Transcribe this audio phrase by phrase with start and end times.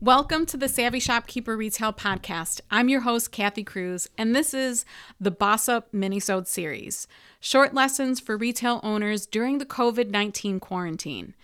[0.00, 2.60] Welcome to the Savvy Shopkeeper Retail Podcast.
[2.70, 4.84] I'm your host, Kathy Cruz, and this is
[5.20, 7.08] the Boss Up Minisode series
[7.40, 11.34] short lessons for retail owners during the COVID 19 quarantine.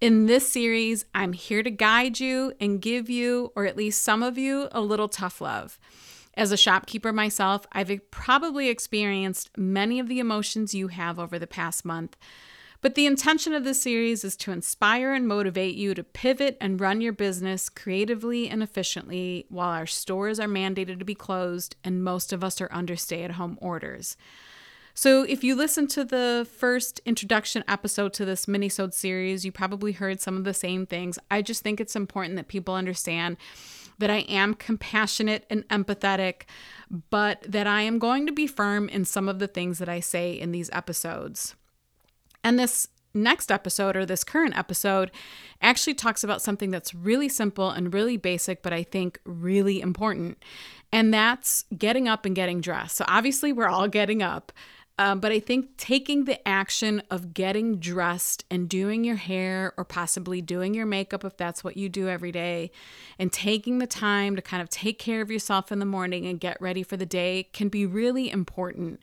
[0.00, 4.22] In this series, I'm here to guide you and give you, or at least some
[4.22, 5.78] of you, a little tough love.
[6.32, 11.46] As a shopkeeper myself, I've probably experienced many of the emotions you have over the
[11.46, 12.16] past month.
[12.80, 16.80] But the intention of this series is to inspire and motivate you to pivot and
[16.80, 22.04] run your business creatively and efficiently while our stores are mandated to be closed and
[22.04, 24.16] most of us are under stay at home orders.
[24.94, 29.92] So, if you listen to the first introduction episode to this minisode series, you probably
[29.92, 31.20] heard some of the same things.
[31.30, 33.36] I just think it's important that people understand
[33.98, 36.42] that I am compassionate and empathetic,
[37.10, 40.00] but that I am going to be firm in some of the things that I
[40.00, 41.54] say in these episodes.
[42.44, 45.10] And this next episode or this current episode
[45.60, 50.42] actually talks about something that's really simple and really basic, but I think really important.
[50.92, 52.96] And that's getting up and getting dressed.
[52.96, 54.52] So obviously, we're all getting up.
[55.00, 59.84] Um, but I think taking the action of getting dressed and doing your hair or
[59.84, 62.72] possibly doing your makeup, if that's what you do every day,
[63.16, 66.40] and taking the time to kind of take care of yourself in the morning and
[66.40, 69.00] get ready for the day can be really important.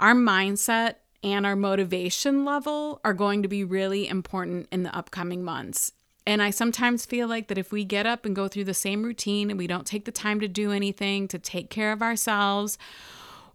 [0.00, 0.94] Our mindset
[1.26, 5.90] and our motivation level are going to be really important in the upcoming months.
[6.24, 9.02] And I sometimes feel like that if we get up and go through the same
[9.02, 12.78] routine and we don't take the time to do anything, to take care of ourselves,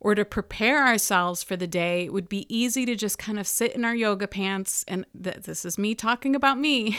[0.01, 3.47] or to prepare ourselves for the day, it would be easy to just kind of
[3.47, 4.83] sit in our yoga pants.
[4.89, 6.97] And th- this is me talking about me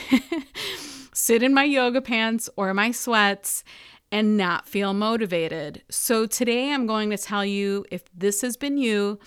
[1.12, 3.62] sit in my yoga pants or my sweats
[4.10, 5.82] and not feel motivated.
[5.90, 9.18] So today I'm going to tell you if this has been you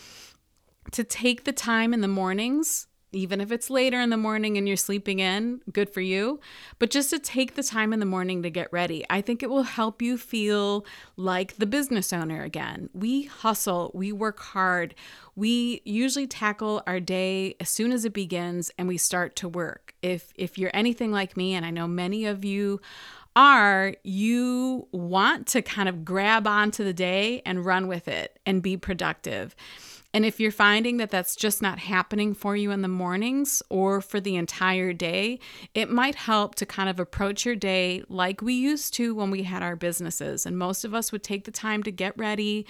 [0.91, 4.67] to take the time in the mornings, even if it's later in the morning and
[4.67, 6.39] you're sleeping in, good for you.
[6.79, 9.49] But just to take the time in the morning to get ready, I think it
[9.49, 12.89] will help you feel like the business owner again.
[12.93, 14.95] We hustle, we work hard,
[15.35, 19.95] we usually tackle our day as soon as it begins and we start to work.
[20.01, 22.81] If if you're anything like me, and I know many of you
[23.35, 28.61] are you want to kind of grab onto the day and run with it and
[28.61, 29.55] be productive.
[30.15, 33.99] And if you're finding that that's just not happening for you in the mornings or
[33.99, 35.41] for the entire day,
[35.73, 39.43] it might help to kind of approach your day like we used to when we
[39.43, 40.45] had our businesses.
[40.45, 42.65] And most of us would take the time to get ready,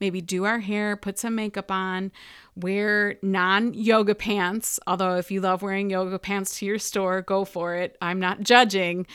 [0.00, 2.12] maybe do our hair, put some makeup on,
[2.54, 4.80] wear non yoga pants.
[4.86, 7.98] Although, if you love wearing yoga pants to your store, go for it.
[8.00, 9.06] I'm not judging.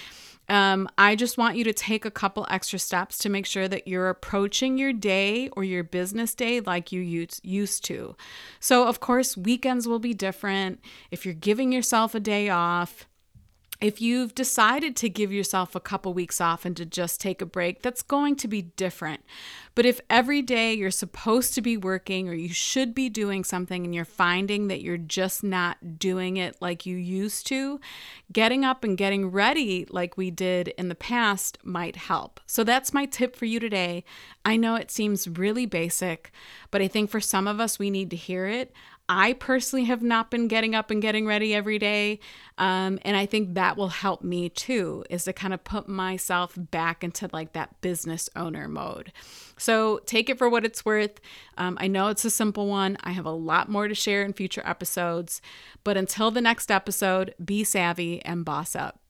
[0.52, 3.88] Um, I just want you to take a couple extra steps to make sure that
[3.88, 8.18] you're approaching your day or your business day like you used to.
[8.60, 10.82] So, of course, weekends will be different.
[11.10, 13.08] If you're giving yourself a day off,
[13.82, 17.48] if you've decided to give yourself a couple weeks off and to just take a
[17.48, 19.26] break, that's going to be different.
[19.74, 23.84] But if every day you're supposed to be working or you should be doing something
[23.84, 27.80] and you're finding that you're just not doing it like you used to,
[28.32, 32.40] getting up and getting ready like we did in the past might help.
[32.46, 34.04] So that's my tip for you today.
[34.46, 36.32] I know it seems really basic,
[36.70, 38.74] but I think for some of us, we need to hear it.
[39.14, 42.22] I personally have not been getting up and getting ready every day.
[42.58, 46.54] Um, and I think that will help me too, is to kind of put myself
[46.58, 49.12] back into like that business owner mode.
[49.58, 51.20] So take it for what it's worth.
[51.58, 52.98] Um, I know it's a simple one.
[53.04, 55.42] I have a lot more to share in future episodes.
[55.84, 59.01] But until the next episode, be savvy and boss up.